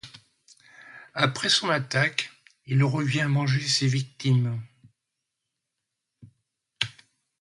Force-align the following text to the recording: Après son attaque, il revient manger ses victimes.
Après 1.13 1.47
son 1.49 1.69
attaque, 1.69 2.31
il 2.65 2.83
revient 2.83 3.27
manger 3.29 3.61
ses 3.61 3.85
victimes. 3.85 4.59